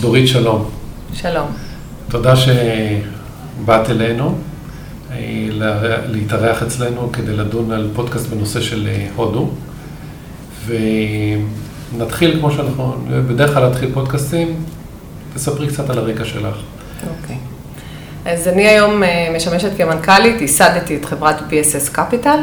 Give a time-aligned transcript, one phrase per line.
[0.00, 0.70] דורית שלום.
[1.12, 1.46] שלום.
[2.08, 4.38] תודה שבאת אלינו
[6.06, 9.50] להתארח אצלנו כדי לדון על פודקאסט בנושא של הודו.
[10.66, 12.94] ונתחיל כמו שאנחנו,
[13.28, 14.64] בדרך כלל להתחיל פודקאסטים,
[15.34, 16.56] תספרי קצת על הרקע שלך.
[17.02, 17.36] אוקיי.
[17.36, 18.28] Okay.
[18.28, 19.02] אז אני היום
[19.36, 22.38] משמשת כמנכ"לית, ייסדתי את חברת BSS Capital.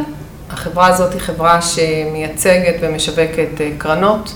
[0.50, 4.34] החברה הזאת היא חברה שמייצגת ומשווקת קרנות.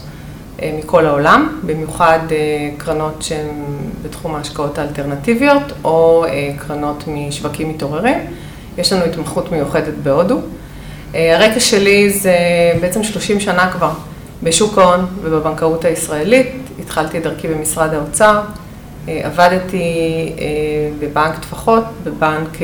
[0.62, 3.48] אה, מכל העולם, במיוחד אה, קרנות שהן
[4.02, 8.18] בתחום ההשקעות האלטרנטיביות או אה, קרנות משווקים מתעוררים.
[8.78, 10.40] יש לנו התמחות מיוחדת בהודו.
[11.14, 12.36] הרקע שלי זה
[12.82, 13.92] בעצם 30 שנה כבר
[14.44, 16.48] בשוק ההון ובבנקאות הישראלית.
[16.80, 18.42] התחלתי את דרכי במשרד האוצר,
[19.08, 19.84] עבדתי
[21.00, 22.58] בבנק טפחות, בבנק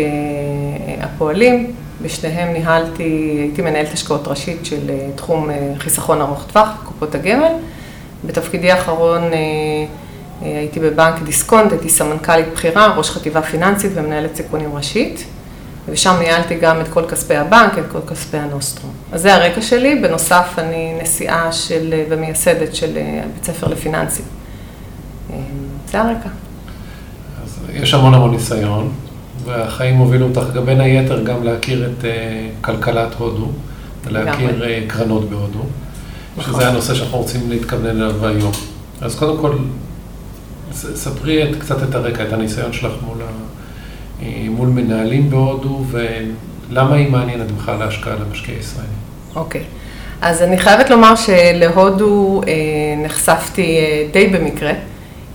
[1.02, 1.72] הפועלים,
[2.02, 7.52] בשניהם ניהלתי, הייתי מנהלת השקעות ראשית של תחום חיסכון ארוך טווח, קופות הגמל.
[8.26, 14.76] בתפקידי האחרון אה, אה, הייתי בבנק דיסקונט, הייתי סמנכ"לית בכירה, ראש חטיבה פיננסית ומנהלת סיכונים
[14.76, 15.26] ראשית,
[15.90, 18.90] ושם ניהלתי גם את כל כספי הבנק, את כל כספי הנוסטרו.
[19.12, 24.26] אז זה הרקע שלי, בנוסף אני נשיאה של, ומייסדת של אה, בית ספר לפיננסים.
[25.92, 26.30] זה הרקע.
[27.44, 28.92] אז יש המון המון ניסיון,
[29.46, 32.06] והחיים הובילו אותך גם בין היתר גם להכיר את
[32.62, 33.48] כלכלת הודו,
[34.06, 35.64] ולהכיר קרנות בהודו.
[36.42, 38.52] שזה הנושא שאנחנו רוצים להתכוונן אליו היום.
[39.02, 39.58] אז קודם כל,
[40.74, 43.26] ספרי את, קצת את הרקע, את הניסיון שלך מול, ה,
[44.22, 48.92] אה, מול מנהלים בהודו, ולמה היא מעניינת בכלל להשקעה למשקיעי ישראלים.
[49.36, 49.64] אוקיי.
[50.22, 52.54] אז אני חייבת לומר שלהודו אה,
[53.06, 54.72] נחשפתי אה, די במקרה.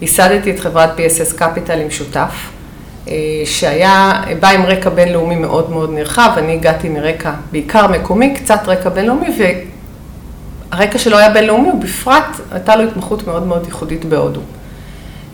[0.00, 2.50] ייסדתי את חברת PSS Capital עם שותף,
[3.08, 8.60] אה, שהיה, בא עם רקע בינלאומי מאוד מאוד נרחב, אני הגעתי מרקע בעיקר מקומי, קצת
[8.66, 9.28] רקע בינלאומי,
[10.72, 14.40] הרקע שלו היה בינלאומי, ובפרט הייתה לו התמחות מאוד מאוד ייחודית בהודו.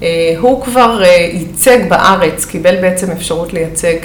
[0.03, 3.97] אה, הוא כבר אה, ייצג בארץ, קיבל בעצם אפשרות לייצג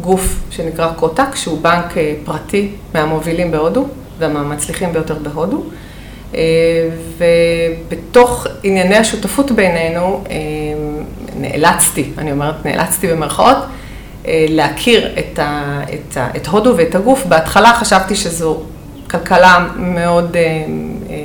[0.00, 3.86] גוף שנקרא קוטק, שהוא בנק אה, פרטי מהמובילים בהודו
[4.18, 5.64] והמצליחים ביותר בהודו.
[7.18, 10.24] ובתוך ענייני השותפות בינינו,
[11.36, 13.56] נאלצתי, אני אומרת נאלצתי במרכאות,
[14.28, 17.26] להכיר את, ה, את, ה, את הודו ואת הגוף.
[17.26, 18.60] בהתחלה חשבתי שזו
[19.18, 21.16] כלכלה מאוד אה, אה,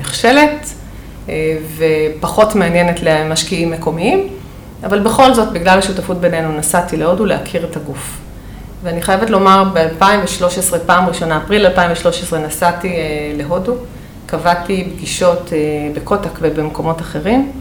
[0.00, 0.66] נכשלת
[1.28, 4.28] אה, ופחות מעניינת למשקיעים מקומיים,
[4.84, 8.18] אבל בכל זאת, בגלל השותפות בינינו, נסעתי להודו להכיר את הגוף.
[8.82, 12.96] ואני חייבת לומר, ב-2013, פעם ראשונה, אפריל 2013, נסעתי
[13.36, 13.74] להודו,
[14.26, 15.52] קבעתי פגישות
[15.94, 17.52] בקוטק ובמקומות אחרים,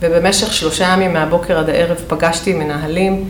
[0.00, 3.24] ובמשך שלושה ימים מהבוקר עד הערב פגשתי מנהלים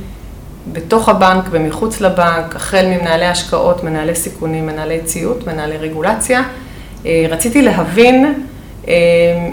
[0.73, 6.43] בתוך הבנק ומחוץ לבנק, החל ממנהלי השקעות, מנהלי סיכונים, מנהלי ציות, מנהלי רגולציה.
[7.07, 8.45] אה, רציתי להבין
[8.89, 8.95] אה,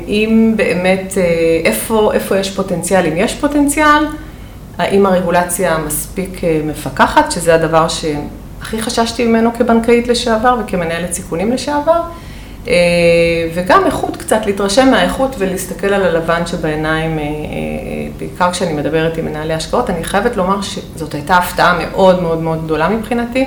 [0.08, 1.24] אם באמת, אה,
[1.64, 4.06] איפה, איפה יש פוטנציאל, אם יש פוטנציאל,
[4.78, 12.02] האם הרגולציה מספיק מפקחת, שזה הדבר שהכי חששתי ממנו כבנקאית לשעבר וכמנהלת סיכונים לשעבר.
[12.68, 12.74] אה,
[13.54, 17.30] וגם איכות קצת, להתרשם מהאיכות ולהסתכל על הלבן שבעיניים, אה, אה,
[18.20, 22.64] בעיקר כשאני מדברת עם מנהלי השקעות, אני חייבת לומר שזאת הייתה הפתעה מאוד מאוד מאוד
[22.64, 23.46] גדולה מבחינתי,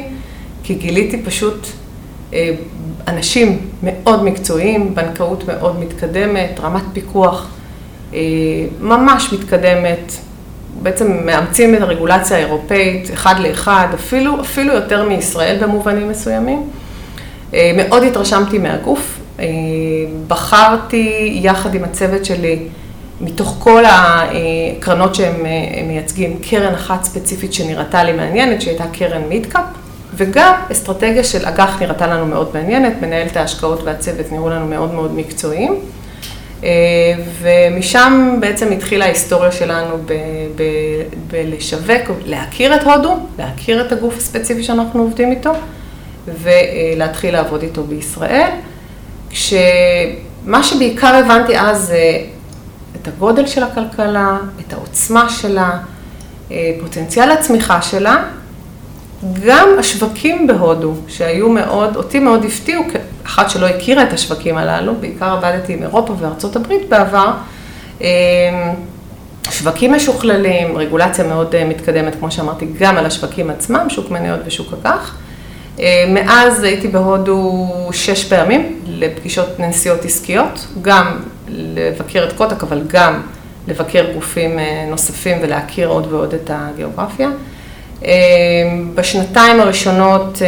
[0.63, 1.67] כי גיליתי פשוט
[3.09, 7.49] אנשים מאוד מקצועיים, בנקאות מאוד מתקדמת, רמת פיקוח
[8.81, 10.13] ממש מתקדמת,
[10.83, 16.71] בעצם מאמצים את הרגולציה האירופאית אחד לאחד, אפילו, אפילו יותר מישראל במובנים מסוימים.
[17.55, 19.45] אה, מאוד התרשמתי מהגוף, אה,
[20.27, 22.59] בחרתי יחד עם הצוות שלי,
[23.21, 29.65] מתוך כל הקרנות שהם אה, מייצגים, קרן אחת ספציפית שנראתה לי מעניינת, שהייתה קרן מידקאפ,
[30.15, 35.15] וגם אסטרטגיה של אג"ח נראתה לנו מאוד מעניינת, מנהלת ההשקעות והצוות נראו לנו מאוד מאוד
[35.15, 35.75] מקצועיים.
[37.41, 39.97] ומשם בעצם התחילה ההיסטוריה שלנו
[41.31, 45.53] בלשווק, להכיר את הודו, להכיר את הגוף הספציפי שאנחנו עובדים איתו.
[46.43, 48.51] ולהתחיל לעבוד איתו בישראל.
[49.31, 52.19] כשמה שבעיקר הבנתי אז זה
[52.97, 55.71] את הגודל של הכלכלה, את העוצמה שלה,
[56.51, 58.25] אה, פוטנציאל הצמיחה שלה,
[59.47, 65.33] גם השווקים בהודו, שהיו מאוד, אותי מאוד הפתיעו, כאחת שלא הכירה את השווקים הללו, בעיקר
[65.33, 67.31] עבדתי עם אירופה וארצות הברית בעבר,
[68.03, 68.07] אה,
[69.51, 74.73] שווקים משוכללים, רגולציה מאוד אה, מתקדמת, כמו שאמרתי, גם על השווקים עצמם, שוק מניות ושוק
[74.73, 75.17] אג"ח.
[75.81, 83.23] אה, מאז הייתי בהודו שש פעמים לפגישות נסיעות עסקיות, גם לבקר את קוטק, אבל גם
[83.69, 87.29] לבקר גופים אה, נוספים ולהכיר עוד ועוד את הגיאוגרפיה.
[88.05, 88.11] אה,
[88.95, 90.39] בשנתיים הראשונות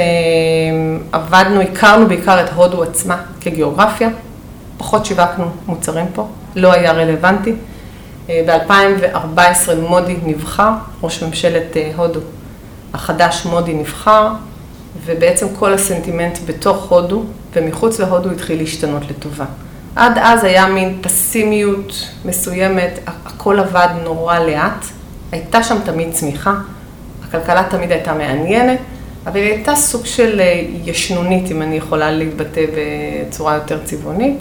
[1.13, 4.09] עבדנו, הכרנו בעיקר את הודו עצמה כגיאוגרפיה,
[4.79, 7.53] פחות שיווקנו מוצרים פה, לא היה רלוונטי.
[8.29, 10.71] ב-2014 מודי נבחר,
[11.03, 12.21] ראש ממשלת הודו
[12.95, 14.29] החדש מודי נבחר,
[15.07, 17.25] ובעצם כל הסנטימנט בתוך הודו
[17.55, 19.45] ומחוץ להודו התחיל להשתנות לטובה.
[19.97, 24.85] עד אז היה מין פסימיות מסוימת, הכל עבד נורא לאט,
[25.33, 26.55] הייתה שם תמיד צמיחה,
[27.25, 28.79] הכלכלה תמיד הייתה מעניינת,
[29.27, 34.37] אבל היא הייתה סוג של אה, ישנונית, אם אני יכולה להתבטא בצורה יותר צבעונית.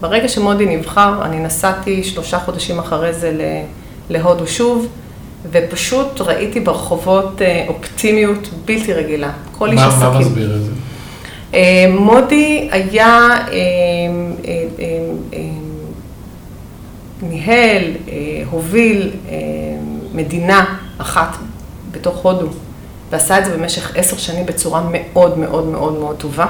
[0.00, 3.32] ברגע שמודי נבחר, אני נסעתי שלושה חודשים אחרי זה
[4.10, 4.88] להודו שוב,
[5.50, 9.30] ופשוט ראיתי ברחובות אה, אופטימיות בלתי רגילה.
[9.58, 10.08] כל איש עסקים.
[10.08, 10.70] מה מסביר את זה?
[11.54, 13.28] אה, מודי היה,
[17.22, 17.82] ניהל,
[18.50, 19.10] הוביל
[20.14, 20.64] מדינה
[20.98, 21.36] אחת
[21.90, 22.46] בתוך הודו,
[23.10, 26.46] ועשה את זה במשך עשר שנים בצורה מאוד מאוד מאוד מאוד טובה.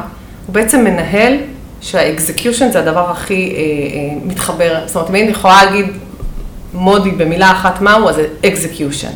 [0.47, 1.37] הוא בעצם מנהל
[1.81, 5.87] שה execution זה הדבר הכי אה, אה, מתחבר, זאת אומרת, אם אני יכולה להגיד
[6.75, 9.11] מודי במילה אחת מהו, אז זה execution.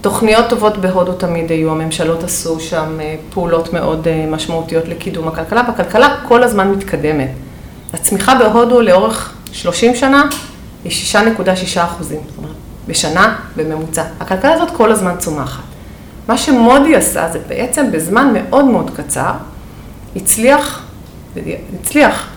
[0.00, 5.62] תוכניות טובות בהודו תמיד היו, הממשלות עשו שם אה, פעולות מאוד אה, משמעותיות לקידום הכלכלה,
[5.68, 7.28] והכלכלה כל הזמן מתקדמת.
[7.92, 10.24] הצמיחה בהודו לאורך 30 שנה
[10.84, 12.52] היא 6.6 אחוזים, זאת אומרת,
[12.88, 14.04] בשנה בממוצע.
[14.20, 15.62] הכלכלה הזאת כל הזמן צומחת.
[16.28, 19.32] מה שמודי עשה זה בעצם בזמן מאוד מאוד קצר,
[20.16, 20.82] הצליח,
[21.80, 22.28] הצליח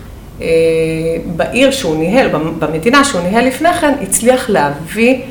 [1.35, 2.29] בעיר שהוא ניהל,
[2.59, 5.21] במדינה שהוא ניהל לפני כן, הצליח להביא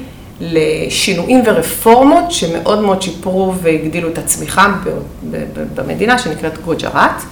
[0.40, 4.74] לשינויים ורפורמות שמאוד מאוד שיפרו והגדילו את הצמיחה
[5.74, 7.22] במדינה שנקראת גוג'ראט.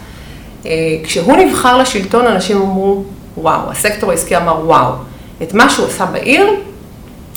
[0.66, 0.70] אה,
[1.04, 3.04] כשהוא נבחר לשלטון, אנשים אמרו,
[3.36, 4.92] וואו, הסקטור העסקי אמר, וואו,
[5.42, 6.46] את מה שהוא עשה בעיר,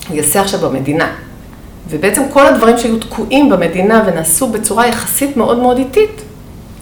[0.09, 1.11] הוא יעשה עכשיו במדינה.
[1.89, 6.21] ובעצם כל הדברים שהיו תקועים במדינה ונעשו בצורה יחסית מאוד מאוד איטית,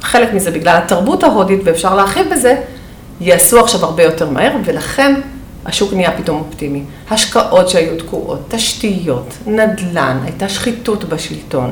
[0.02, 2.56] חלק מזה בגלל התרבות ההודית, ואפשר להרחיב בזה,
[3.22, 5.22] יעשו עכשיו הרבה יותר מהר, ולכן
[5.66, 6.84] השוק נהיה פתאום אופטימי.
[7.10, 11.72] השקעות שהיו תקועות, תשתיות, נדל"ן, הייתה שחיתות בשלטון.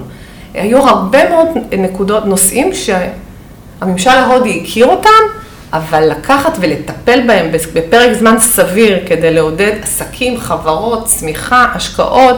[0.54, 1.48] היו הרבה מאוד
[1.78, 5.42] נקודות, נושאים שהממשל ההודי הכיר אותם,
[5.74, 12.38] אבל לקחת ולטפל בהם בפרק זמן סביר כדי לעודד עסקים, חברות, צמיחה, השקעות,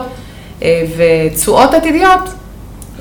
[0.63, 2.19] אה, ותשואות עתידיות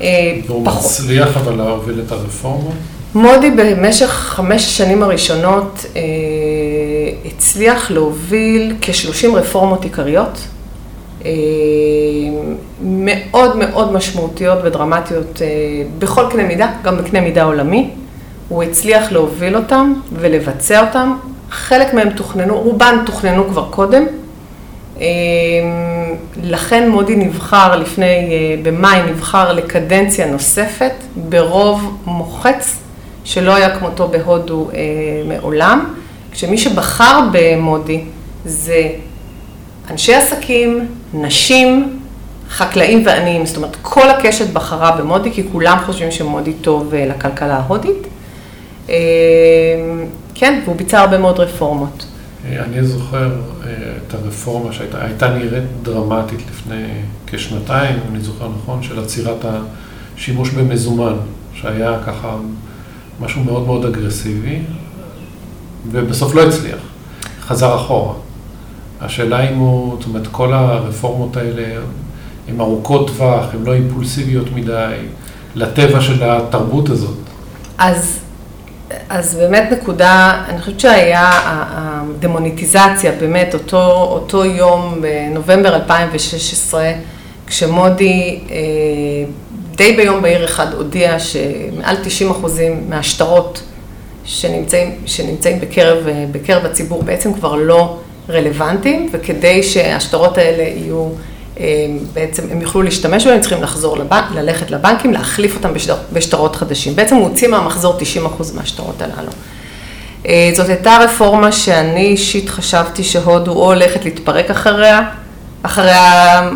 [0.01, 0.05] אה,
[0.47, 0.81] והוא פחות.
[0.81, 2.71] והוא מצליח אבל להוביל את הרפורמה?
[3.15, 6.01] מודי במשך חמש השנים הראשונות אה,
[7.25, 10.39] הצליח להוביל כ-30 רפורמות עיקריות,
[12.81, 15.41] מאוד מאוד משמעותיות ודרמטיות
[15.99, 17.89] בכל קנה מידה, גם בקנה מידה עולמי.
[18.49, 21.17] הוא הצליח להוביל אותם ולבצע אותם.
[21.49, 24.05] חלק מהם תוכננו, רובן תוכננו כבר קודם,
[24.97, 25.03] אמ,
[26.43, 32.82] לכן מודי נבחר לפני, אה, במאי נבחר לקדנציה נוספת ברוב מוחץ
[33.23, 34.79] שלא היה כמותו בהודו אה,
[35.27, 35.93] מעולם,
[36.31, 38.03] כשמי שבחר במודי
[38.45, 38.89] זה
[39.89, 41.99] אנשי עסקים, נשים,
[42.49, 47.57] חקלאים ועניים, זאת אומרת כל הקשת בחרה במודי כי כולם חושבים שמודי טוב אה, לכלכלה
[47.57, 48.07] ההודית.
[48.89, 48.95] אמ,
[50.35, 52.05] כן, והוא ביצע הרבה מאוד רפורמות.
[52.45, 53.31] אני זוכר
[53.65, 53.71] אה,
[54.07, 56.85] את הרפורמה שהייתה נראית דרמטית לפני
[57.27, 59.45] כשנתיים, אני זוכר נכון, של עצירת
[60.17, 61.13] השימוש במזומן,
[61.53, 62.35] שהיה ככה
[63.19, 64.59] משהו מאוד מאוד אגרסיבי,
[65.91, 66.79] ובסוף לא הצליח,
[67.41, 68.13] חזר אחורה.
[69.01, 71.81] השאלה אם הוא, זאת אומרת, כל הרפורמות האלה
[72.47, 74.95] הן ארוכות טווח, הן לא אימפולסיביות מדי,
[75.55, 77.17] לטבע של התרבות הזאת.
[77.77, 78.19] אז
[79.09, 86.91] אז באמת נקודה, אני חושבת שהיה הדמוניטיזציה, באמת אותו, אותו יום בנובמבר 2016,
[87.47, 88.55] כשמודי אה,
[89.75, 93.61] די ביום בהיר אחד הודיע שמעל 90 אחוזים מהשטרות
[94.25, 97.97] שנמצאים, שנמצאים בקרב, בקרב הציבור בעצם כבר לא
[98.29, 101.09] רלוונטיים, וכדי שהשטרות האלה יהיו
[101.59, 101.65] אה,
[102.13, 106.55] בעצם הם יוכלו להשתמש בהם, הם צריכים לחזור לבנק, ללכת לבנקים, להחליף אותם בשטר, בשטרות
[106.55, 106.95] חדשים.
[106.95, 109.31] בעצם הוא הוציא מהמחזור 90% מהשטרות הללו.
[110.27, 115.01] אה, זאת הייתה רפורמה שאני אישית חשבתי שהודו או הולכת להתפרק אחריה,
[115.63, 115.91] אחרי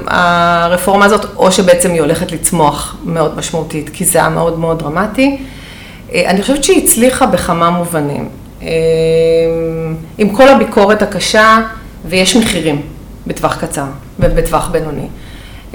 [0.07, 5.37] הרפורמה הזאת, או שבעצם היא הולכת לצמוח מאוד משמעותית, כי זה היה מאוד מאוד דרמטי.
[6.13, 8.29] אה, אני חושבת שהיא הצליחה בכמה מובנים.
[10.17, 11.59] עם כל הביקורת הקשה,
[12.05, 12.81] ויש מחירים.
[13.27, 13.85] בטווח קצר
[14.19, 15.07] ובטווח בינוני.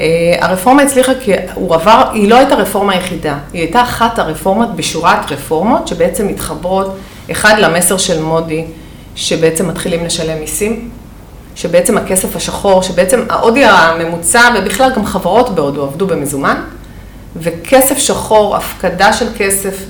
[0.01, 4.77] אה, הרפורמה הצליחה כי הוא עבר, היא לא הייתה רפורמה היחידה, היא הייתה אחת הרפורמות
[4.77, 6.97] בשורת רפורמות שבעצם מתחברות,
[7.31, 8.65] אחד למסר של מודי,
[9.15, 10.91] שבעצם מתחילים לשלם מיסים,
[11.54, 16.56] שבעצם הכסף השחור, שבעצם ההודי הממוצע ובכלל גם חברות בהודו עבדו במזומן,
[17.37, 19.85] וכסף שחור, הפקדה של כסף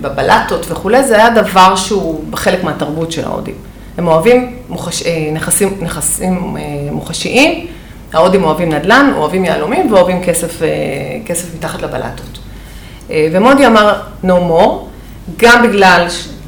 [0.00, 3.54] בבלטות וכולי, זה היה דבר שהוא חלק מהתרבות של ההודים.
[3.98, 5.02] הם אוהבים מוחש...
[5.32, 6.56] נכסים, נכסים
[6.90, 7.66] מוחשיים,
[8.12, 10.60] ההודים אוהבים נדל"ן, אוהבים יהלומים ואוהבים כסף,
[11.26, 12.38] כסף מתחת לבלטות.
[13.10, 14.72] ומודי אמר no more,
[15.36, 16.06] גם בגלל,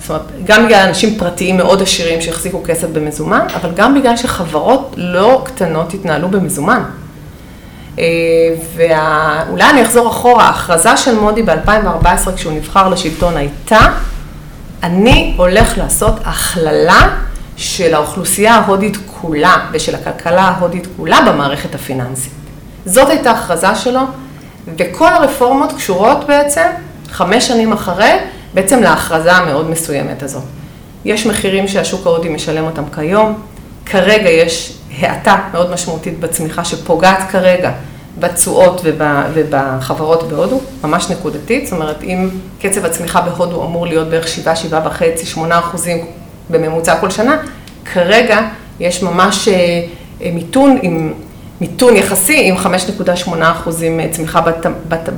[0.09, 4.95] זאת אומרת, גם בגלל אנשים פרטיים מאוד עשירים שהחזיקו כסף במזומן, אבל גם בגלל שחברות
[4.97, 6.83] לא קטנות התנהלו במזומן.
[8.75, 13.79] ואולי אני אחזור אחורה, ההכרזה של מודי ב-2014 כשהוא נבחר לשלטון הייתה,
[14.83, 17.09] אני הולך לעשות הכללה
[17.57, 22.33] של האוכלוסייה ההודית כולה ושל הכלכלה ההודית כולה במערכת הפיננסית.
[22.87, 24.01] זאת הייתה הכרזה שלו,
[24.79, 26.67] וכל הרפורמות קשורות בעצם,
[27.11, 28.19] חמש שנים אחרי,
[28.55, 30.41] בעצם להכרזה המאוד מסוימת הזו.
[31.05, 33.43] יש מחירים שהשוק ההודי משלם אותם כיום,
[33.87, 37.73] כרגע יש האטה מאוד משמעותית בצמיחה שפוגעת כרגע
[38.19, 42.29] בתשואות ובחברות בהודו, ממש נקודתית, זאת אומרת, אם
[42.61, 46.07] קצב הצמיחה בהודו אמור להיות בערך 7, 7 וחצי, 8 אחוזים
[46.51, 47.37] בממוצע כל שנה,
[47.93, 48.41] כרגע
[48.81, 51.13] יש ממש אה, מיתון עם
[51.61, 54.41] מיתון יחסי עם 5.8 אחוזים צמיחה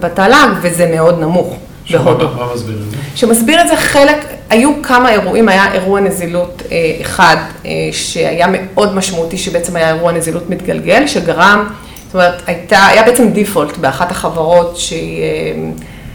[0.01, 1.57] בתל"ג, וזה מאוד נמוך.
[1.91, 2.29] בהודו.
[2.29, 2.97] מה מסביר את זה?
[3.15, 8.95] שמסביר את זה חלק, היו כמה אירועים, היה אירוע נזילות אה, אחד אה, שהיה מאוד
[8.95, 11.69] משמעותי, שבעצם היה אירוע נזילות מתגלגל, שגרם,
[12.07, 15.27] זאת אומרת, הייתה, היה בעצם דיפולט באחת החברות שהיא אה,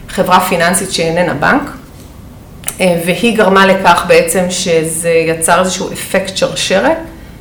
[0.10, 1.62] חברה פיננסית שאיננה בנק,
[2.80, 6.98] והיא גרמה לכך בעצם שזה יצר איזשהו אפקט שרשרת,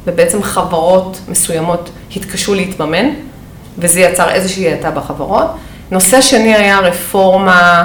[0.06, 3.06] ובעצם חברות מסוימות התקשו להתממן,
[3.78, 5.46] וזה יצר איזושהי האטה בחברות.
[5.90, 7.84] נושא שני היה רפורמה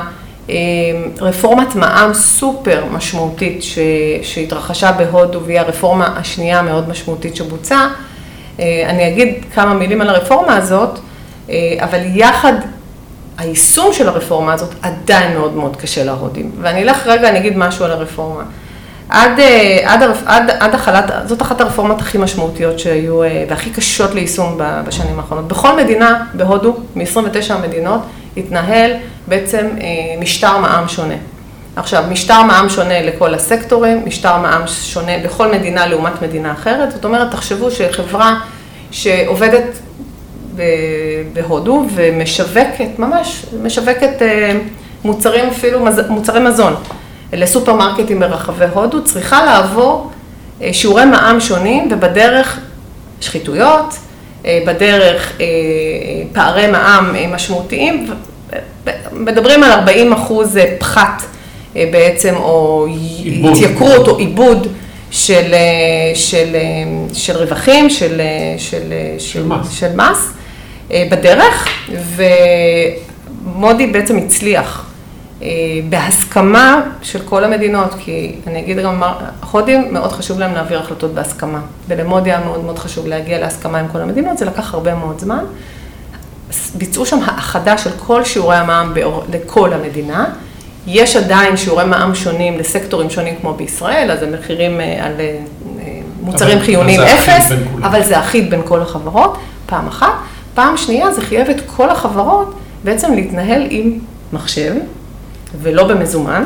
[1.21, 3.79] רפורמת מע"מ סופר משמעותית ש,
[4.23, 7.93] שהתרחשה בהודו והיא הרפורמה השנייה המאוד משמעותית שבוצעה.
[8.59, 10.99] אה, אני אגיד כמה מילים על הרפורמה הזאת,
[11.49, 12.53] אה, אבל יחד,
[13.37, 16.51] היישום של הרפורמה הזאת עדיין מאוד מאוד קשה להודים.
[16.61, 18.43] ואני אלך רגע, אני אגיד משהו על הרפורמה.
[19.09, 24.59] עד, אה, עד, עד, עד החלת, זאת אחת הרפורמות הכי משמעותיות שהיו והכי קשות ליישום
[24.87, 25.47] בשנים האחרונות.
[25.47, 28.01] בכל מדינה בהודו, מ-29 המדינות,
[28.38, 28.91] התנהל
[29.27, 29.86] בעצם אה,
[30.19, 31.15] משטר מע"מ שונה.
[31.75, 37.05] עכשיו, משטר מע"מ שונה לכל הסקטורים, משטר מע"מ שונה בכל מדינה לעומת מדינה אחרת, זאת
[37.05, 38.39] אומרת, תחשבו שחברה
[38.91, 39.79] שעובדת
[41.33, 44.59] בהודו ומשווקת, ממש, משווקת אה,
[45.03, 46.75] מוצרים אפילו, מוצרי מזון
[47.33, 50.12] לסופרמרקטים ברחבי הודו, צריכה לעבור
[50.62, 52.59] אה, שיעורי מע"מ שונים ובדרך
[53.21, 53.93] שחיתויות,
[54.46, 55.38] בדרך
[56.34, 58.08] פערי מע"מ משמעותיים
[59.12, 61.24] מדברים על 40 אחוז אה, פחת
[61.75, 62.88] אה, בעצם, או
[63.24, 63.51] עיבוד.
[63.51, 64.67] התייקרות או עיבוד
[65.12, 66.55] של, אה, של,
[67.13, 68.22] של רווחים, של,
[68.58, 69.72] של, של, מס.
[69.72, 70.34] של מס
[70.89, 71.67] בדרך,
[73.46, 74.88] ומודי בעצם הצליח
[75.89, 79.03] בהסכמה של כל המדינות, כי אני אגיד גם,
[79.51, 83.88] הודים מאוד חשוב להם להעביר החלטות בהסכמה, ולמודי היה מאוד מאוד חשוב להגיע להסכמה עם
[83.91, 85.43] כל המדינות, זה לקח הרבה מאוד זמן.
[86.75, 88.93] ביצעו שם האחדה של כל שיעורי המע"מ
[89.34, 90.25] לכל המדינה.
[90.88, 95.39] יש עדיין שיעורי מע"מ שונים לסקטורים שונים כמו בישראל, אז המחירים אה, על אה,
[96.22, 97.51] מוצרים חיוניים אפס,
[97.84, 100.13] אבל זה אחיד בין כל החברות, פעם אחת.
[100.53, 104.00] פעם שנייה זה חייב את כל החברות בעצם להתנהל עם
[104.34, 104.74] מחשב
[105.61, 106.43] ולא במזומן,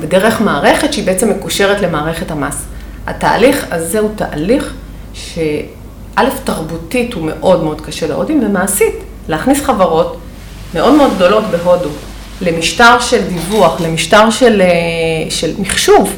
[0.00, 2.64] ודרך מערכת שהיא בעצם מקושרת למערכת המס.
[3.06, 4.74] התהליך הזה הוא תהליך
[5.14, 5.38] ש...
[6.16, 8.94] א', תרבותית הוא מאוד מאוד קשה להודים, ומעשית,
[9.28, 10.16] להכניס חברות
[10.74, 11.88] מאוד מאוד גדולות בהודו
[12.40, 16.16] למשטר של דיווח, למשטר של, אה, של מחשוב,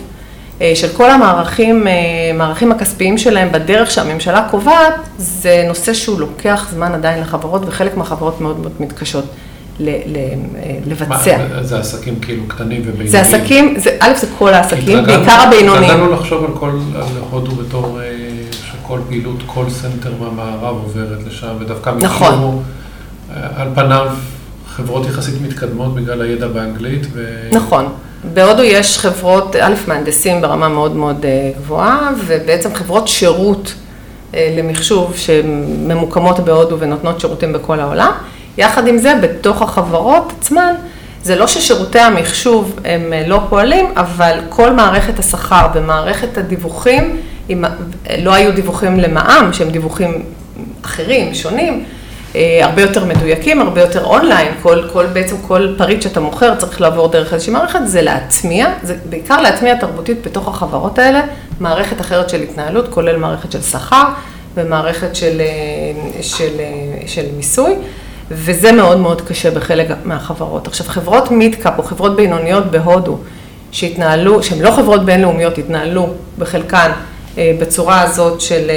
[0.60, 1.92] אה, של כל המערכים, אה,
[2.34, 8.40] מערכים הכספיים שלהם בדרך שהממשלה קובעת, זה נושא שהוא לוקח זמן עדיין לחברות, וחלק מהחברות
[8.40, 9.24] מאוד מאוד מתקשות.
[9.80, 10.18] ל, ל,
[10.86, 11.38] לבצע.
[11.38, 13.10] מה, זה עסקים כאילו קטנים ובינוניים?
[13.10, 15.84] זה עסקים, זה, א', זה כל העסקים, בעיקר הבינוניים.
[15.84, 17.98] התרגלנו לחשוב על כל, על הודו בתור
[18.86, 22.34] כל פעילות call center מהמערב עוברת לשם, ודווקא נכון.
[22.34, 22.52] מכירו,
[23.30, 24.06] אה, על פניו,
[24.66, 27.06] חברות יחסית מתקדמות בגלל הידע באנגלית.
[27.12, 27.48] ו...
[27.52, 27.88] נכון.
[28.34, 33.74] בהודו יש חברות, א', מהנדסים ברמה מאוד מאוד אה, גבוהה, ובעצם חברות שירות
[34.34, 38.12] אה, למחשוב שממוקמות בהודו ונותנות שירותים בכל העולם.
[38.58, 40.74] יחד עם זה, בתוך החברות עצמן,
[41.22, 47.16] זה לא ששירותי המחשוב הם לא פועלים, אבל כל מערכת השכר ומערכת הדיווחים
[47.50, 47.64] אם,
[48.18, 50.22] לא היו דיווחים למע"מ, שהם דיווחים
[50.84, 51.84] אחרים, שונים,
[52.36, 56.80] אה, הרבה יותר מדויקים, הרבה יותר אונליין, כל, כל, בעצם כל פריט שאתה מוכר צריך
[56.80, 61.22] לעבור דרך איזושהי מערכת, זה להטמיע, זה בעיקר להטמיע תרבותית בתוך החברות האלה,
[61.60, 64.04] מערכת אחרת של התנהלות, כולל מערכת של שכר
[64.54, 67.74] ומערכת של, אה, של, אה, של מיסוי.
[68.30, 70.66] וזה מאוד מאוד קשה בחלק מהחברות.
[70.66, 73.18] עכשיו, חברות מידקאפ או חברות בינוניות בהודו,
[73.72, 76.90] שהתנהלו, שהן לא חברות בינלאומיות, התנהלו בחלקן
[77.36, 78.70] בצורה הזאת של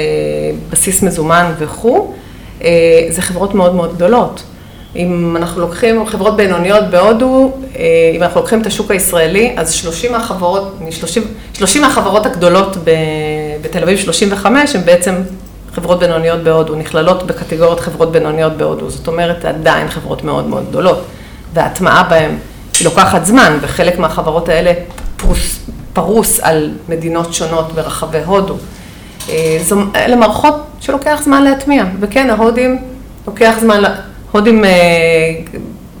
[0.70, 2.14] בסיס מזומן וכו',
[3.10, 4.42] זה חברות מאוד מאוד גדולות.
[4.96, 7.52] אם אנחנו לוקחים חברות בינוניות בהודו,
[8.16, 12.76] אם אנחנו לוקחים את השוק הישראלי, אז 30 מהחברות, 30, 30 מהחברות הגדולות
[13.62, 15.14] בתל אביב, 35, הן בעצם
[15.78, 21.04] חברות בינוניות בהודו, נכללות בקטגוריות חברות בינוניות בהודו, זאת אומרת עדיין חברות מאוד מאוד גדולות,
[21.54, 22.30] וההטמעה בהן
[22.78, 24.72] היא לוקחת זמן, וחלק מהחברות האלה
[25.16, 25.58] פרוס,
[25.92, 28.56] פרוס על מדינות שונות ברחבי הודו.
[29.28, 29.58] אה,
[29.96, 32.78] אלה מערכות שלוקח זמן להטמיע, וכן, ההודים
[33.26, 33.82] לוקח זמן,
[34.32, 34.70] הודים אה,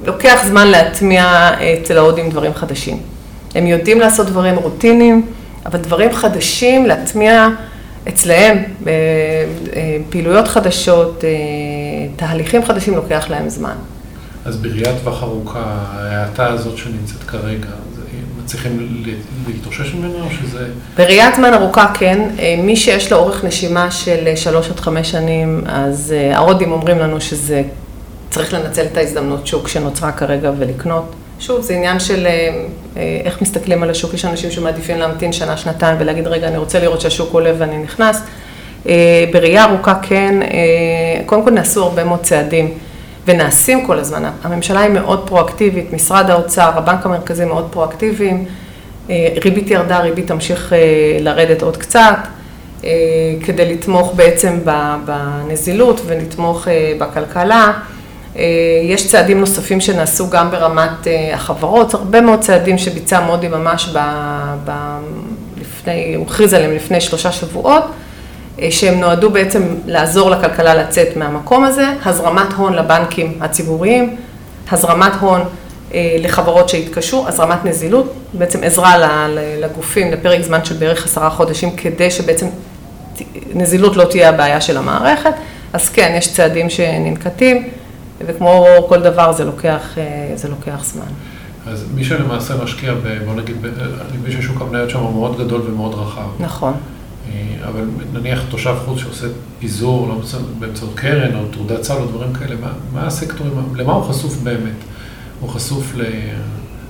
[0.04, 1.50] לוקח זמן להטמיע
[1.82, 2.98] אצל ההודים דברים חדשים.
[3.54, 5.26] הם יודעים לעשות דברים רוטיניים,
[5.66, 7.48] אבל דברים חדשים, להטמיע
[8.08, 8.92] אצלהם אה,
[9.76, 11.30] אה, פעילויות חדשות, אה,
[12.16, 13.74] תהליכים חדשים, לוקח להם זמן.
[14.44, 17.68] אז בראיית טווח ארוכה, ההאטה הזאת שנמצאת כרגע,
[18.44, 19.04] מצליחים
[19.46, 20.66] להתאושש ממנו או שזה...
[20.96, 26.14] בראיית זמן ארוכה כן, מי שיש לו אורך נשימה של שלוש עד חמש שנים, אז
[26.34, 27.62] ההודים אומרים לנו שזה
[28.30, 31.14] צריך לנצל את ההזדמנות שוק שנוצרה כרגע ולקנות.
[31.40, 32.64] שוב, זה עניין של אה, אה,
[33.24, 37.00] איך מסתכלים על השוק, יש אנשים שמעדיפים להמתין שנה, שנתיים ולהגיד, רגע, אני רוצה לראות
[37.00, 38.22] שהשוק עולה ואני נכנס.
[38.88, 40.34] אה, בראייה ארוכה כן,
[41.26, 42.74] קודם כל נעשו הרבה מאוד צעדים
[43.26, 44.30] ונעשים כל הזמן.
[44.42, 48.44] הממשלה היא מאוד פרואקטיבית, משרד האוצר, הבנק המרכזי מאוד פרואקטיביים,
[49.44, 50.72] ריבית ירדה, ריבית תמשיך
[51.20, 52.16] לרדת עוד קצת,
[53.44, 54.58] כדי לתמוך בעצם
[55.04, 57.72] בנזילות ולתמוך בכלכלה.
[58.38, 58.44] אה,
[58.82, 63.98] יש צעדים נוספים שנעשו גם ברמת אה, החברות, הרבה מאוד צעדים שביצע מודי ממש ב,
[64.64, 64.70] ב,
[65.60, 67.84] לפני, הוא הכריז עליהם לפני שלושה שבועות,
[68.60, 74.16] אה, שהם נועדו בעצם לעזור לכלכלה לצאת מהמקום הזה, הזרמת הון לבנקים הציבוריים,
[74.70, 75.40] הזרמת הון
[75.94, 79.26] לחברות שהתקשו, הזרמת נזילות, בעצם עזרה
[79.60, 82.46] לגופים לפרק זמן של בערך עשרה חודשים, כדי שבעצם
[83.54, 85.32] נזילות לא תהיה הבעיה של המערכת,
[85.72, 87.68] אז כן, יש צעדים שננקטים.
[88.26, 91.06] וכמו כל דבר זה לוקח, אה, זה לוקח זמן.
[91.66, 93.56] אז מי שלמעשה משקיע, ב, בוא נגיד,
[94.10, 96.28] אני מבין ששוק המניות שם מאוד גדול ומאוד רחב.
[96.40, 96.74] נכון.
[97.32, 99.26] אה, אבל נניח תושב חוץ שעושה
[99.58, 104.04] פיזור, לא באמצעות קרן או תעודת סל או דברים כאלה, מה, מה הסקטורים, למה הוא
[104.04, 104.78] חשוף באמת?
[105.40, 105.94] הוא חשוף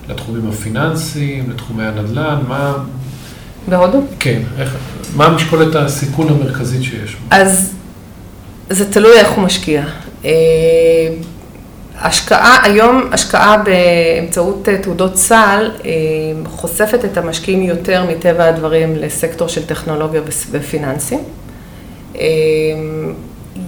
[0.08, 2.74] לתחומים הפיננסיים, לתחומי הנדל"ן, מה...
[3.68, 4.02] בהודו?
[4.20, 4.76] כן, איך,
[5.16, 7.16] מה משקולת הסיכון המרכזית שיש?
[7.30, 7.74] אז
[8.70, 9.84] זה תלוי איך הוא משקיע.
[10.24, 10.31] אה,
[12.00, 15.90] השקעה, היום השקעה באמצעות אה, תעודות סל אה,
[16.46, 21.20] חושפת את המשקיעים יותר מטבע הדברים לסקטור של טכנולוגיה ופיננסים.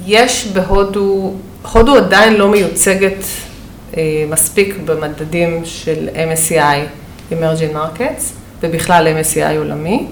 [0.06, 1.32] יש בהודו,
[1.72, 3.24] הודו עדיין לא מיוצגת
[4.28, 6.78] מספיק במדדים של MSCI,
[7.32, 8.22] Emerging Markets,
[8.62, 10.06] ובכלל MSCI עולמי.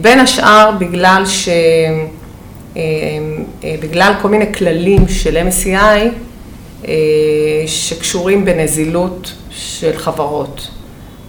[0.00, 1.48] בין השאר בגלל ש...
[2.76, 2.80] אה,
[3.64, 6.08] אה, בגלל כל מיני כללים של MSCI
[6.88, 6.92] אה,
[7.66, 10.68] שקשורים בנזילות של חברות.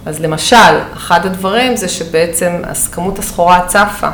[0.06, 0.56] אז למשל,
[0.92, 2.52] אחד הדברים זה שבעצם
[2.92, 4.08] כמות הסחורה הצפה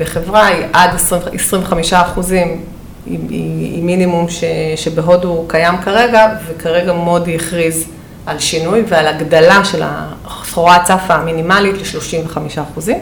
[0.00, 0.90] בחברה היא עד
[1.34, 2.64] 25 אחוזים,
[3.06, 4.44] היא מינימום ש,
[4.76, 7.84] שבהודו קיים כרגע, וכרגע מודי הכריז
[8.26, 12.98] על שינוי ועל הגדלה של הסחורה הצפה המינימלית ל-35 אחוזים.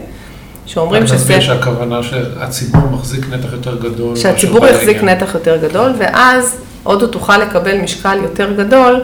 [0.73, 1.15] שאומרים שזה...
[1.15, 4.15] אני מסביר שהכוונה שהציבור מחזיק נתח יותר גדול.
[4.15, 9.03] שהציבור יחזיק נתח יותר גדול, ואז הודו תוכל לקבל משקל יותר גדול,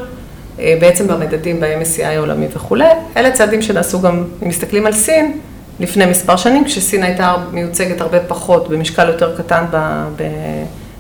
[0.60, 2.86] אה, בעצם במדדים ב-MSCI העולמי וכולי.
[3.18, 5.40] אלה צעדים שנעשו גם, אם מסתכלים על סין,
[5.80, 9.66] לפני מספר שנים, כשסין הייתה מיוצגת הרבה פחות, במשקל יותר קטן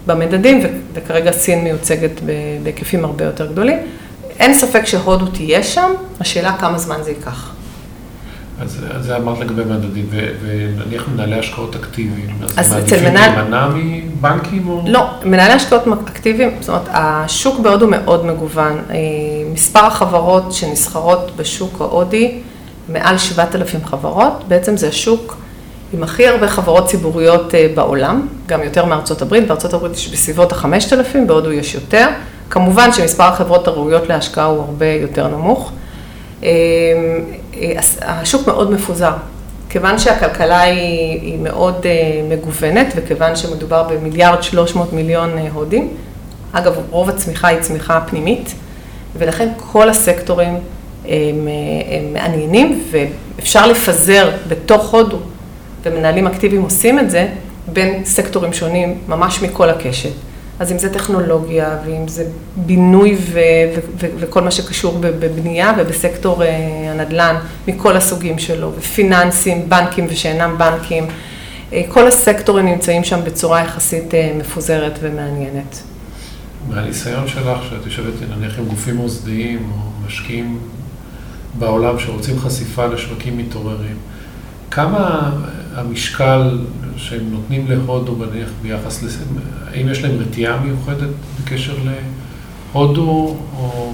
[0.08, 0.62] במדדים,
[0.94, 2.22] וכרגע סין מיוצגת
[2.64, 3.78] בהיקפים הרבה יותר גדולים.
[4.40, 7.57] אין ספק שהודו תהיה שם, השאלה כמה זמן זה ייקח.
[8.62, 10.10] אז זה אמרת לגבי מדדים,
[10.42, 14.82] ונניח מנהלי השקעות אקטיביים, אז מעדיפים להימנע מבנקים או?
[14.88, 18.82] לא, מנהלי השקעות אקטיביים, זאת אומרת, השוק בהודו מאוד מגוון.
[18.90, 18.96] אה,
[19.54, 22.40] מספר החברות שנסחרות בשוק ההודי,
[22.90, 25.38] מעל 7,000 חברות, בעצם זה השוק
[25.94, 30.54] עם הכי הרבה חברות ציבוריות אה, בעולם, גם יותר מארצות הברית, בארצות הברית יש בסביבות
[30.54, 32.08] ה-5,000, בהודו יש יותר.
[32.50, 35.72] כמובן שמספר החברות הראויות להשקעה הוא הרבה יותר נמוך.
[37.62, 39.12] אה, השוק מאוד מפוזר.
[39.70, 41.86] כיוון שהכלכלה היא, היא מאוד uh,
[42.30, 45.90] מגוונת, וכיוון שמדובר במיליארד 300 מיליון uh, הודים,
[46.52, 48.54] אגב, רוב הצמיחה היא צמיחה פנימית,
[49.18, 50.54] ולכן כל הסקטורים
[51.06, 51.12] הם,
[51.92, 55.18] הם מעניינים, ואפשר לפזר בתוך הודו,
[55.84, 57.28] ומנהלים אקטיביים עושים את זה,
[57.74, 60.12] בין סקטורים שונים, ממש מכל הקשת.
[60.60, 63.40] אז אם זה טכנולוגיה, ואם זה בינוי ו-
[63.76, 67.36] ו- ו- וכל מה שקשור בבנייה ובסקטור אה, הנדל"ן,
[67.68, 71.08] מכל הסוגים שלו, ופיננסים, בנקים ושאינם בנקים,
[71.90, 75.84] כל הסקטורים נמצאים שם בצורה יחסית מפוזרת ומעניינת.
[76.70, 80.60] מהניסיון שלך, שאת יושבת נניח עם גופים מוסדיים או משקיעים
[81.60, 83.98] בעולם שרוצים חשיפה לשווקים מתעוררים,
[84.72, 85.32] כמה
[85.76, 86.60] המשקל
[86.98, 89.24] שהם נותנים להודו נניח ביחס לזה,
[89.74, 91.10] האם יש להם רתיעה מיוחדת
[91.44, 91.76] בקשר
[92.74, 93.94] להודו, או...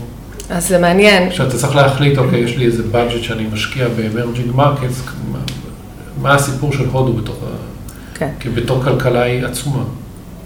[0.50, 1.32] אז זה מעניין.
[1.32, 5.40] שאתה צריך להחליט, אוקיי, יש לי איזה budget שאני משקיע ב-emerging markets, מה,
[6.22, 7.48] מה הסיפור של הודו בתוך ה...
[8.14, 8.30] כן.
[8.40, 9.84] כי בתור כלכלה היא עצומה.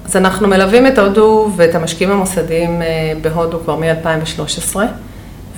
[0.06, 4.76] אז אנחנו מלווים את הודו ואת המשקיעים המוסדיים אה, בהודו כבר מ-2013,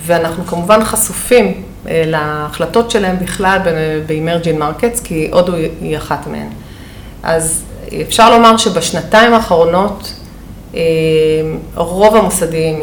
[0.06, 3.58] ואנחנו כמובן חשופים אה, להחלטות שלהם בכלל
[4.06, 6.48] ב-emerging markets, כי הודו היא אחת מהן.
[7.22, 7.62] אז
[8.02, 10.14] אפשר לומר שבשנתיים האחרונות
[10.74, 10.80] אה,
[11.74, 12.80] רוב המוסדיים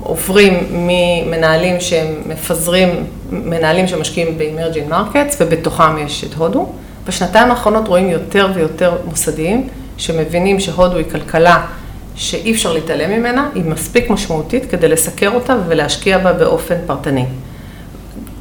[0.00, 6.68] עוברים ממנהלים שהם מפזרים, מנהלים שמשקיעים ב-emerging markets ובתוכם יש את הודו.
[7.06, 11.66] בשנתיים האחרונות רואים יותר ויותר מוסדיים שמבינים שהודו היא כלכלה
[12.14, 17.24] שאי אפשר להתעלם ממנה, היא מספיק משמעותית כדי לסקר אותה ולהשקיע בה באופן פרטני.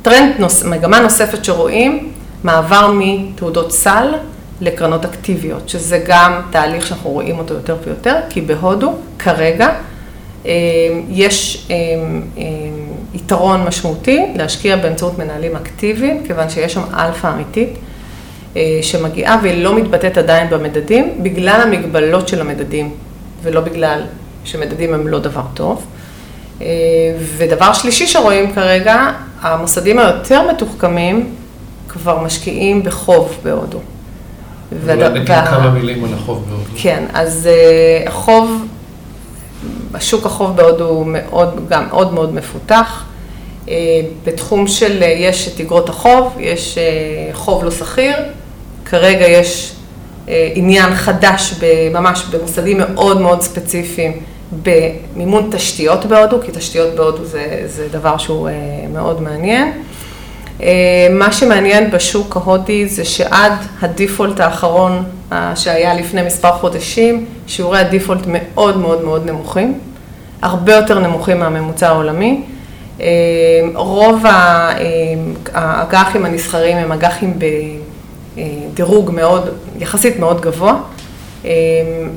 [0.02, 2.12] טרנד, נוס, מגמה נוספת שרואים,
[2.44, 4.14] מעבר מתעודות סל
[4.62, 9.70] לקרנות אקטיביות, שזה גם תהליך שאנחנו רואים אותו יותר ויותר, כי בהודו כרגע
[10.46, 10.52] אה,
[11.10, 11.76] יש אה,
[12.38, 12.44] אה,
[13.14, 17.70] יתרון משמעותי להשקיע באמצעות מנהלים אקטיביים, כיוון שיש שם אלפא אמיתית.
[18.82, 22.94] שמגיעה והיא לא מתבטאת עדיין במדדים, בגלל המגבלות של המדדים,
[23.44, 24.02] ולא בגלל
[24.44, 25.86] שמדדים הם לא דבר טוב.
[27.38, 31.36] ודבר שלישי שרואים כרגע, המוסדים היותר מתוחכמים
[31.88, 33.80] כבר משקיעים בחוב בהודו.
[34.84, 36.64] אולי נגיד כמה מילים על החוב בהודו.
[36.78, 37.50] כן, אז
[38.08, 38.66] החוב,
[39.94, 43.04] השוק החוב בהודו הוא מאוד, גם מאוד מאוד מפותח.
[44.24, 46.78] בתחום של, יש את אגרות החוב, יש
[47.34, 48.16] חוב לא שכיר,
[48.86, 49.76] כרגע יש
[50.28, 51.54] עניין חדש
[51.94, 54.20] ממש במוסדים מאוד מאוד ספציפיים
[54.64, 58.50] במימון תשתיות בהודו, כי תשתיות בהודו זה, זה דבר שהוא
[58.94, 59.72] מאוד מעניין.
[61.10, 65.04] מה שמעניין בשוק ההודי זה שעד הדיפולט האחרון
[65.56, 69.80] שהיה לפני מספר חודשים, שיעורי הדיפולט מאוד מאוד מאוד נמוכים,
[70.42, 72.42] הרבה יותר נמוכים מהממוצע העולמי.
[73.76, 74.24] רוב
[75.54, 77.40] האג"חים הנסחרים הם אג"חים
[78.38, 80.76] בדירוג מאוד, יחסית מאוד גבוה.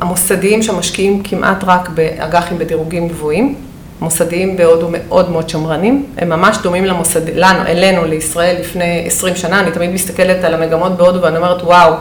[0.01, 3.55] המוסדיים שמשקיעים כמעט רק באג"חים בדירוגים גבוהים.
[4.01, 9.61] מוסדיים בהודו מאוד מאוד שמרנים, הם ממש דומים למוסד, לנו, אלינו, לישראל לפני 20 שנה,
[9.61, 11.93] אני תמיד מסתכלת על המגמות בהודו ואני אומרת, וואו,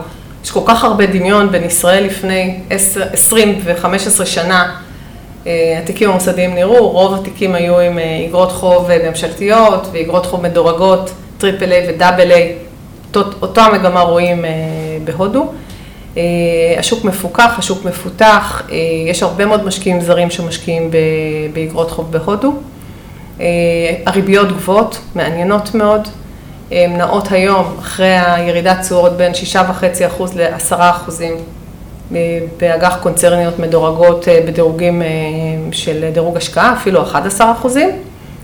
[0.43, 4.75] יש כל כך הרבה דמיון בין ישראל לפני 10, 20 ו-15 שנה,
[5.83, 11.89] התיקים המוסדיים נראו, רוב התיקים היו עם אגרות חוב ממשלתיות ואגרות חוב מדורגות, triple A
[11.89, 12.53] ו double A,
[13.15, 14.45] אותו המגמה רואים
[15.03, 15.51] בהודו.
[16.79, 18.61] השוק מפוקח, השוק מפותח,
[19.07, 20.91] יש הרבה מאוד משקיעים זרים שמשקיעים
[21.53, 22.53] באגרות חוב בהודו.
[24.05, 26.07] הריביות גבוהות, מעניינות מאוד,
[26.71, 31.11] הן נעות היום אחרי הירידת תשואות בין 6.5% ל-10%
[32.59, 35.01] באג"ח קונצרניות מדורגות בדירוגים
[35.71, 37.03] של דירוג השקעה, אפילו
[37.39, 37.45] 11%.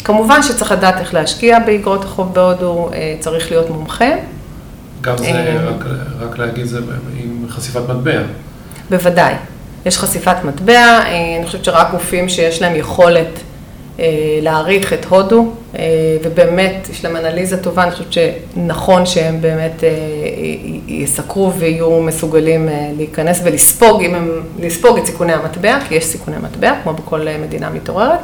[0.03, 4.12] כמובן שצריך לדעת איך להשקיע באגרות החוב בהודו, צריך להיות מומחה.
[5.01, 5.86] גם זה, רק,
[6.19, 6.79] רק להגיד, זה
[7.23, 8.22] עם חשיפת מטבע.
[8.89, 9.34] בוודאי.
[9.86, 11.00] יש חשיפת מטבע,
[11.38, 13.39] אני חושבת שרק גופים שיש להם יכולת
[14.42, 15.52] להעריך את הודו,
[16.24, 19.84] ובאמת יש להם אנליזה טובה, אני חושבת שנכון שהם באמת
[20.88, 26.74] יסקרו ויהיו מסוגלים להיכנס ולספוג, אם הם, לספוג את סיכוני המטבע, כי יש סיכוני מטבע,
[26.84, 28.20] כמו בכל מדינה מתעוררת.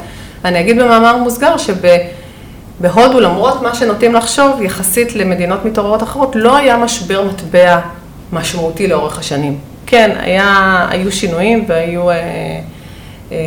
[0.46, 1.76] אני אגיד במאמר מוסגר שב...
[2.82, 7.80] בהודו, למרות מה שנוטים לחשוב, יחסית למדינות מתעוררות אחרות, לא היה משבר מטבע
[8.34, 9.58] משמעותי לאורך השנים.
[9.86, 12.16] כן, היה, היו שינויים והיו אה,
[13.32, 13.38] אה,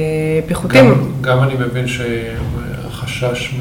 [0.46, 0.88] פיחותים.
[0.90, 3.54] גם, גם אני מבין שהחשש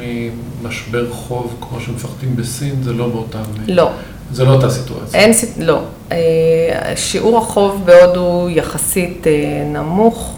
[0.62, 3.42] ממשבר חוב, כמו שמפחדים בסין, זה לא באותם...
[3.66, 3.90] לא.
[4.32, 5.20] זה לא אותה סיטואציה.
[5.20, 5.82] אין, לא.
[6.12, 6.16] אה,
[6.96, 9.32] שיעור החוב בהודו יחסית אה,
[9.66, 10.36] נמוך.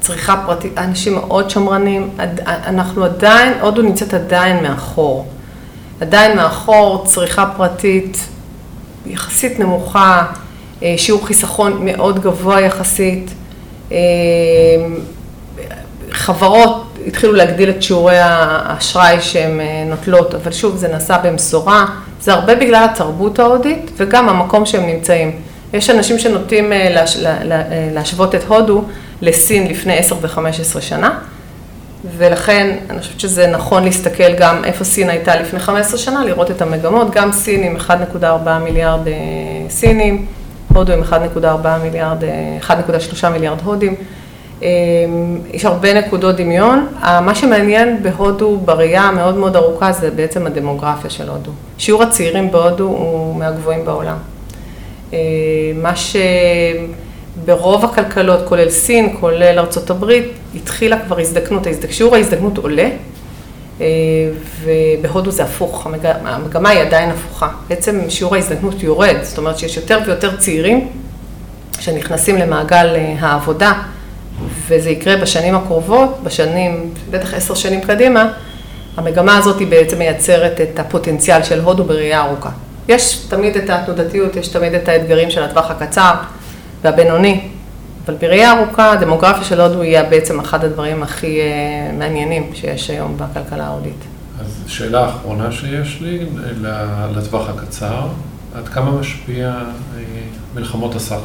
[0.00, 2.10] צריכה פרטית, אנשים מאוד שמרנים,
[2.46, 5.26] אנחנו עדיין, הודו נמצאת עדיין מאחור.
[6.00, 8.28] עדיין מאחור, צריכה פרטית
[9.06, 10.26] יחסית נמוכה,
[10.96, 13.30] שיעור חיסכון מאוד גבוה יחסית.
[16.10, 21.86] חברות התחילו להגדיל את שיעורי האשראי שהן נוטלות, אבל שוב, זה נעשה במשורה.
[22.20, 25.40] זה הרבה בגלל התרבות ההודית וגם המקום שהם נמצאים.
[25.72, 26.72] יש אנשים שנוטים
[27.92, 28.84] להשוות את הודו
[29.22, 31.18] לסין לפני 10 ו-15 שנה,
[32.16, 36.62] ולכן אני חושבת שזה נכון להסתכל גם איפה סין הייתה לפני 15 שנה, לראות את
[36.62, 38.24] המגמות, גם סין עם 1.4
[38.64, 39.00] מיליארד
[39.68, 40.26] סינים,
[40.74, 41.46] הודו עם 1.4
[41.82, 42.24] מיליארד,
[42.68, 43.94] 1.3 מיליארד הודים.
[45.52, 46.86] יש הרבה נקודות דמיון.
[47.02, 51.50] מה שמעניין בהודו בראייה המאוד מאוד ארוכה זה בעצם הדמוגרפיה של הודו.
[51.78, 54.16] שיעור הצעירים בהודו הוא מהגבוהים בעולם.
[55.74, 55.92] מה
[57.44, 60.12] שברוב הכלכלות, כולל סין, כולל ארה"ב,
[60.54, 62.88] התחילה כבר הזדקנות, שיעור ההזדקנות עולה.
[64.64, 65.86] ובהודו זה הפוך,
[66.24, 67.48] המגמה היא עדיין הפוכה.
[67.68, 70.88] בעצם שיעור ההזדקנות יורד, זאת אומרת שיש יותר ויותר צעירים
[71.80, 73.72] שנכנסים למעגל העבודה,
[74.68, 78.32] וזה יקרה בשנים הקרובות, בשנים, בטח עשר שנים קדימה,
[78.96, 82.50] המגמה הזאת היא בעצם מייצרת את הפוטנציאל של הודו בראייה ארוכה.
[82.88, 86.12] יש תמיד את התנודתיות, יש תמיד את האתגרים של הטווח הקצר
[86.82, 87.40] והבינוני,
[88.06, 91.40] אבל בראייה ארוכה, הדמוגרפיה של הודו היא בעצם אחד הדברים הכי
[91.98, 94.04] מעניינים שיש היום בכלכלה ההודית.
[94.40, 96.18] אז שאלה אחרונה שיש לי,
[97.16, 98.06] לטווח הקצר,
[98.56, 99.54] עד כמה משפיע
[100.54, 101.18] מלחמות הסחר?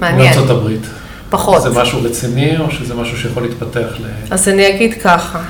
[0.00, 0.34] מעניין.
[0.34, 0.86] בארצות הברית.
[1.30, 1.62] פחות.
[1.62, 4.04] זה משהו רציני או שזה משהו שיכול להתפתח ל...
[4.30, 5.40] אז אני אגיד ככה,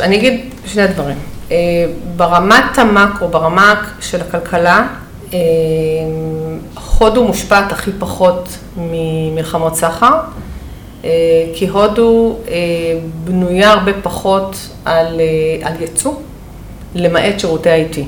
[0.00, 1.18] אני אגיד שני דברים.
[2.16, 4.86] ברמת המקרו, ברמה של הכלכלה,
[6.98, 10.14] הודו מושפעת הכי פחות ממלחמות סחר,
[11.54, 12.36] כי הודו
[13.24, 15.20] בנויה הרבה פחות על
[15.80, 16.14] ייצוא,
[16.94, 17.98] למעט שירותי IT.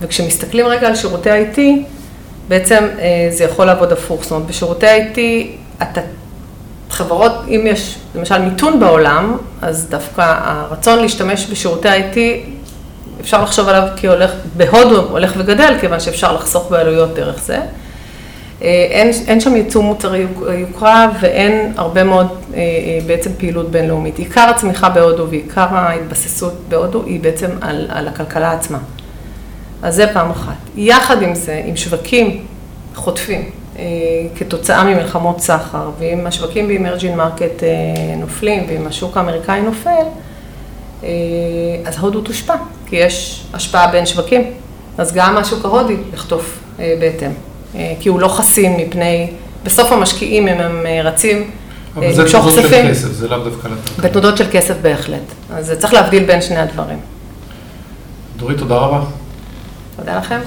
[0.00, 1.60] וכשמסתכלים רגע על שירותי IT,
[2.48, 2.88] בעצם
[3.30, 5.18] זה יכול לעבוד הפוך, זאת אומרת בשירותי IT,
[5.82, 6.00] אתה,
[6.90, 12.16] חברות, אם יש למשל מיתון בעולם, אז דווקא הרצון להשתמש בשירותי IT,
[13.24, 17.58] אפשר לחשוב עליו כי הולך, בהודו הולך וגדל, כיוון שאפשר לחסוך בעלויות דרך זה.
[18.60, 20.26] אין, אין שם ייצוא מוצרי
[20.58, 22.28] יוקרה ואין הרבה מאוד
[23.06, 24.18] בעצם פעילות בינלאומית.
[24.18, 28.78] עיקר הצמיחה בהודו ועיקר ההתבססות בהודו היא בעצם על, על הכלכלה עצמה.
[29.82, 30.54] אז זה פעם אחת.
[30.76, 32.46] יחד עם זה, עם שווקים
[32.94, 33.50] חוטפים
[34.36, 37.62] כתוצאה ממלחמות סחר, ואם השווקים ב emerging market
[38.16, 40.04] נופלים, ואם השוק האמריקאי נופל,
[41.84, 42.54] אז הודו תושפע,
[42.94, 44.50] כי יש השפעה בין שווקים.
[44.98, 47.30] אז גם השוק ההודי יחטוף בהתאם.
[48.00, 49.30] כי הוא לא חסין מפני,
[49.64, 51.50] בסוף המשקיעים אם הם רצים
[51.96, 52.54] למשוך כספים.
[52.54, 54.02] אבל זה תנודות של כסף, זה לאו דווקא לתקן.
[54.02, 55.22] בתנודות של כסף בהחלט.
[55.54, 56.98] אז צריך להבדיל בין שני הדברים.
[58.36, 59.00] דורית, תודה רבה.
[59.96, 60.40] תודה לכם.